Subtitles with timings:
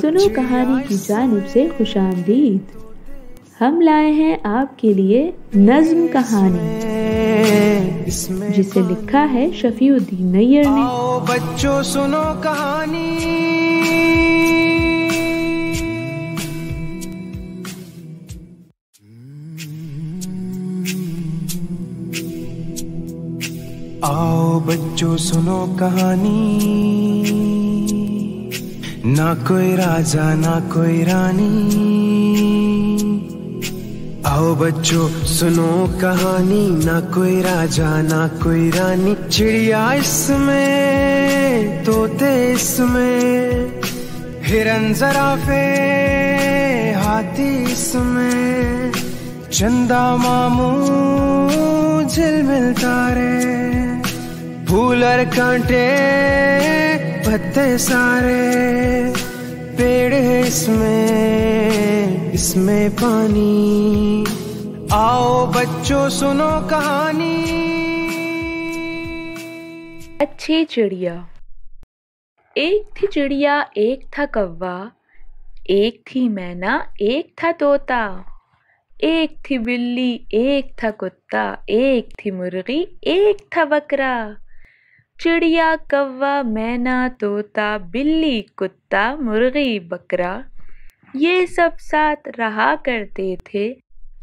[0.00, 2.76] سنو کہانی کی جانب سے خوش آمدید۔
[3.60, 8.08] ہم لائے ہیں آپ کے لیے نظم کہانی،
[8.56, 10.82] جسے لکھا ہے شفیع الدین نیئر نے۔
[11.28, 13.18] بچوں، سنو کہانی۔
[24.02, 27.47] آؤ بچوں، سنو کہانی۔
[29.08, 31.68] نہ کوئی راجا، نہ کوئی رانی۔
[34.24, 42.80] آؤ بچوں، سنو کہانی۔ نہ کوئی راجا، نہ کوئی رانی۔ چڑیا اس میں توتے اس
[42.80, 43.20] میں۔
[44.48, 45.34] ہرن ذرا
[47.04, 48.92] ہاتھی اس میں۔
[49.50, 53.44] چندا ماموں جل ملتا رے
[54.66, 55.88] پھولر کانٹے
[57.28, 58.52] پتے سارے
[59.76, 60.14] پیڑ
[60.46, 64.24] اس میں اس میں پانی۔
[64.90, 67.44] آؤ بچوں، سنو کہانی۔
[70.18, 71.14] اچھی چڑیا۔
[72.54, 74.88] ایک تھی چڑیا، ایک تھا کوا۔
[75.64, 78.22] ایک تھی مینا، ایک تھا توتا
[78.98, 84.28] ایک تھی بلی، ایک تھا کتا۔ ایک تھی مرغی، ایک تھا بکرا۔
[85.20, 90.40] چڑیا کوا مینا توتا بلی کتا مرغی بکرا
[91.14, 93.72] یہ سب ساتھ رہا کرتے تھے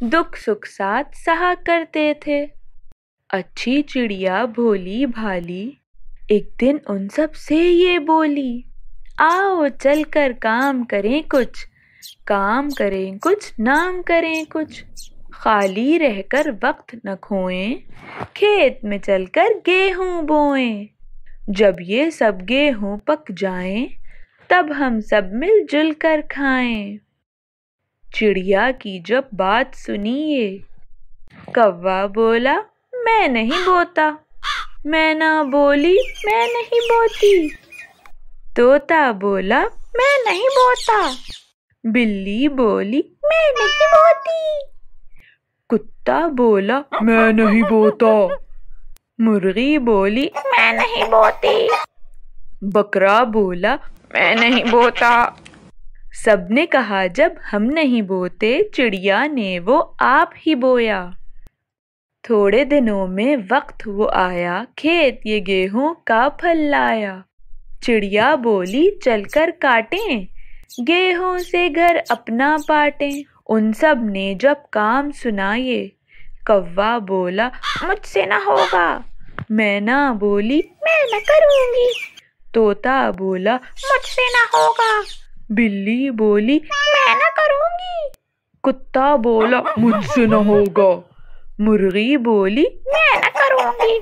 [0.01, 2.45] دکھ سکھ ساتھ سہا کرتے تھے
[3.29, 5.69] اچھی چڑیا بھولی بھالی
[6.29, 8.61] ایک دن ان سب سے یہ بولی
[9.21, 11.65] آؤ چل کر کام کریں کچھ
[12.25, 14.83] کام کریں کچھ نام کریں کچھ
[15.45, 17.75] خالی رہ کر وقت نہ کھوئیں،
[18.33, 20.85] کھیت میں چل کر گیہوں بوئیں۔
[21.47, 23.87] جب یہ سب گیہوں پک جائیں،
[24.47, 26.97] تب ہم سب مل جل کر کھائیں۔
[28.13, 30.57] چڑیا کی جب بات سنیے،
[31.45, 32.61] کوا بولا،
[32.93, 34.11] میں نہیں بوتا۔
[34.85, 37.47] میں نہ بولی، میں نہیں بوتی۔
[38.55, 39.63] توتا بولا،
[39.97, 41.11] میں نہیں بوتا۔
[41.83, 44.74] بلی بولی، میں نہیں بوتی۔
[45.69, 48.33] کتا بولا، میں نہیں بوتا.
[49.17, 51.67] مرغی بولی، میں نہیں بوتی.
[52.61, 53.75] بکرا بولا،
[54.13, 55.25] میں نہیں بوتا.
[56.23, 61.09] سب نے کہا، جب ہم نہیں بوتے، چڑیا نے وہ آپ ہی بویا.
[62.23, 67.17] تھوڑے دنوں میں وقت وہ آیا، کھیت یہ گیہوں کا پھل لایا۔
[67.81, 70.25] چڑیا بولی، چل کر کاٹیں،
[70.87, 75.87] گیہوں سے گھر اپنا پاٹیں ان سب نے جب کام سنائے،
[76.45, 77.49] کوا بولا،
[77.81, 78.99] مجھ سے نہ ہوگا۔
[79.49, 81.87] میں نہ بولی، میں نہ کروں گی۔
[82.53, 85.01] توتا بولا، مجھ سے نہ ہوگا۔
[85.49, 88.09] بلی بولی، میں نہ کروں گی۔
[88.63, 91.01] کتا بولا، مجھ سے نہ ہوگا۔
[91.59, 93.99] مرغی بولی، میں نہ کروں گی۔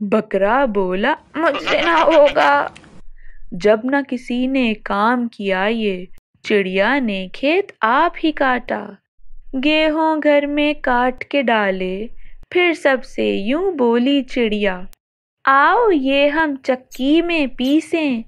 [0.00, 2.66] بکرا بولا، مجھ سے نہ ہوگا۔
[3.52, 6.04] جب نہ کسی نے کام کیا یہ
[6.48, 8.84] چڑیا نے کھیت آپ ہی کاٹا۔
[9.64, 12.06] گیہوں گھر میں کاٹ کے ڈالے،
[12.50, 14.80] پھر سب سے یوں بولی چڑیا،
[15.44, 18.22] آؤ یہ ہم چکی میں پیسیں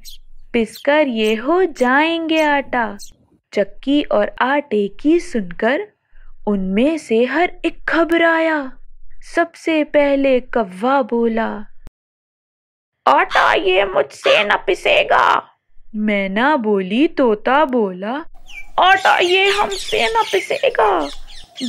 [0.53, 2.95] پس کر یہ ہو جائیں گے آٹا۔
[3.53, 5.81] چکی اور آٹے کی سن کر
[6.47, 8.65] ان میں سے ہر ایک گھبرایا۔
[9.35, 11.59] سب سے پہلے کوا بولا،
[13.07, 15.58] آٹا یہ مجھ سے نہ پسے گا۔
[15.95, 18.19] میں نہ بولی توتا بولا،
[18.77, 21.07] آٹا، یہ ہم سے نہ پسے گا۔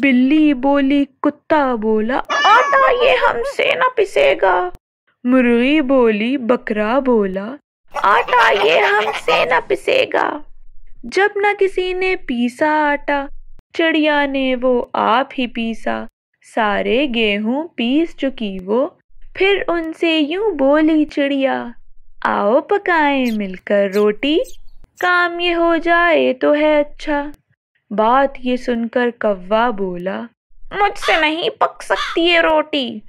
[0.01, 4.69] بلی بولی، کتا بولا، آٹا، یہ ہم سے نہ پسے گا۔
[5.23, 7.55] مرغی بولی، بکرا بولا،
[7.93, 10.37] آٹا، یہ ہم سے نہ پسے گا۔
[11.03, 13.25] جب نہ کسی نے پیسا، آٹا۔
[13.73, 16.05] چڑیا نے وہ آپ ہی پیسا۔
[16.55, 18.87] سارے گیہوں پیس چکی وہ،
[19.35, 21.67] پھر ان سے یوں بولی چڑیا۔
[22.25, 24.37] آؤ پکائیں مل کر روٹی۔
[24.99, 27.31] کام یہ ہو جائے تو ہے اچھا۔
[27.89, 30.21] بات یہ سن کر کوا بولا،
[30.71, 32.99] مجھ سے نہیں پک سکتی ہے روٹی۔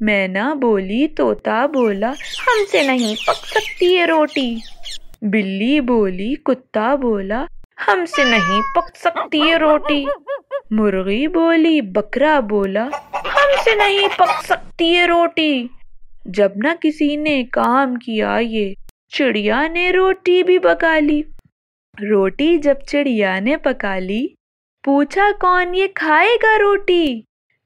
[0.00, 2.12] میں نہ بولی توتا بولا،
[2.46, 4.56] ہم سے نہیں پک سکتی ہے روٹی۔
[5.22, 7.44] بلی بولی، کتا بولا،
[7.88, 10.04] ہم سے نہیں پک سکتی ہے روٹی۔
[10.70, 15.66] مرغی بولی، بکرا بولا، ہم سے نہیں پک سکتی ہے روٹی۔
[16.34, 18.74] جب نہ کسی نے کام کیا، یہ
[19.12, 21.22] چڑیا نے روٹی بھی پکا لی۔
[22.10, 24.26] روٹی جب چڑیا نے پکا لی،
[24.84, 27.20] پوچھا کون یہ کھائے گا روٹی؟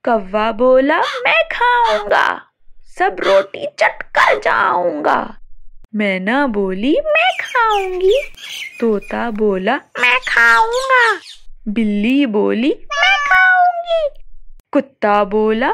[0.04, 2.38] کوا بولا، میں کھاؤں گا۔
[2.98, 5.26] سب روٹی چٹ کر جاؤں گا۔
[5.92, 8.20] مینا بولی، میں کھاؤں گی۔
[8.80, 11.14] طوطا بولا، میں کھاؤں گا۔
[11.66, 14.22] بلی بولی، میں کھاؤں گی۔
[14.72, 15.72] کتا بولا،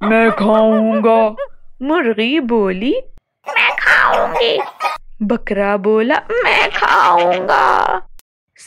[0.00, 1.34] میں کھاؤں گا۔
[1.80, 2.92] مرغی بولی،
[3.46, 4.58] میں کھاؤں گی
[5.20, 7.98] بکرا بولا، میں کھاؤں گا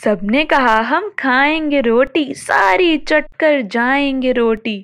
[0.03, 4.83] سب نے کہا، ہم کھائیں گے روٹی، ساری چٹ کر جائیں گے روٹی.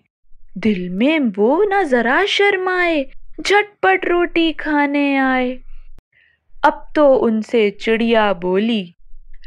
[0.55, 3.03] دل میں وہ نہ ذرا شرمائے
[3.45, 5.57] جھٹ پٹ روٹی کھانے آئے۔
[6.63, 8.85] اب تو ان سے چڑیا بولی،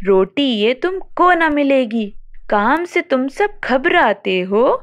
[0.06, 2.10] روٹی یہ تم کو نہ ملے گی،
[2.48, 4.76] کام سے تم سب گھبراتے ہو،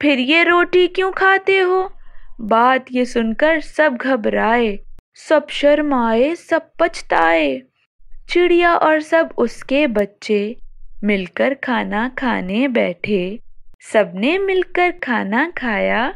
[0.00, 1.88] پھر یہ روٹی کیوں کھاتے ہو؟
[2.38, 4.76] بات یہ سن کر سب گھبرائے،
[5.28, 7.60] سب شرمائے سب پچھتائے۔
[8.26, 10.54] چڑیا اور سب اس کے بچے
[11.02, 13.36] مل کر کھانا کھانے بیٹھے۔
[13.92, 16.10] سب نے مل کر کھانا کھایا،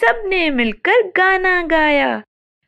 [0.00, 2.20] سب نے مل کر گانا گایا۔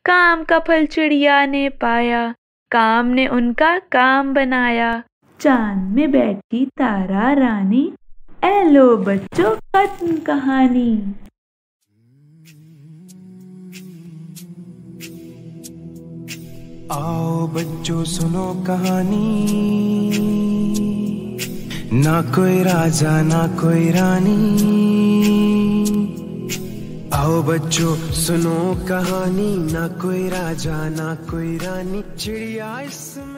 [0.05, 2.33] کام کا پھل چڑیا نے پایا،
[2.71, 5.01] کام نے ان کا کام بنایا۔
[5.39, 7.91] چاند میں بیٹھی تارا رانی،
[8.43, 11.01] اے لو بچوں، ختم کہانی۔
[16.95, 19.47] آؤ بچوں سنو کہانی۔
[21.93, 24.57] نہ کوئی راجا، نہ کوئی رانی۔
[27.11, 33.32] آؤ بچوں سنو کہانی۔ نہ کوئی راجا، نہ کوئی رانی۔ چڑیا اس میں۔